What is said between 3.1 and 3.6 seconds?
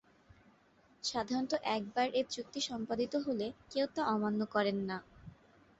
হলে